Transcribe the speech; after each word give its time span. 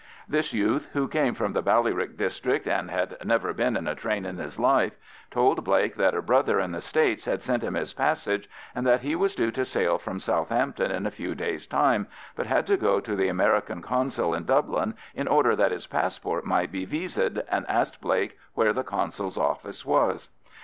This 0.27 0.51
youth, 0.51 0.89
who 0.93 1.07
came 1.07 1.35
from 1.35 1.53
the 1.53 1.61
Ballyrick 1.61 2.17
district, 2.17 2.65
and 2.67 2.89
had 2.89 3.17
never 3.23 3.53
been 3.53 3.77
in 3.77 3.87
a 3.87 3.93
train 3.93 4.25
in 4.25 4.39
his 4.39 4.57
life, 4.57 4.93
told 5.29 5.63
Blake 5.63 5.93
that 5.93 6.15
a 6.15 6.23
brother 6.23 6.59
in 6.59 6.71
the 6.71 6.81
States 6.81 7.25
had 7.25 7.43
sent 7.43 7.61
him 7.63 7.75
his 7.75 7.93
passage, 7.93 8.49
and 8.73 8.83
that 8.87 9.01
he 9.01 9.15
was 9.15 9.35
due 9.35 9.51
to 9.51 9.63
sail 9.63 9.99
from 9.99 10.19
Southampton 10.19 10.89
in 10.89 11.05
a 11.05 11.11
few 11.11 11.35
days' 11.35 11.67
time, 11.67 12.07
but 12.35 12.47
had 12.47 12.65
to 12.65 12.77
go 12.77 12.99
to 12.99 13.15
the 13.15 13.27
American 13.27 13.83
Consul 13.83 14.33
in 14.33 14.45
Dublin 14.45 14.95
in 15.13 15.27
order 15.27 15.55
that 15.55 15.71
his 15.71 15.85
passport 15.85 16.45
might 16.47 16.71
be 16.71 16.87
viséd, 16.87 17.43
and 17.47 17.63
asked 17.69 18.01
Blake 18.01 18.39
where 18.55 18.73
the 18.73 18.83
consul's 18.83 19.37
office 19.37 19.85
was. 19.85 20.29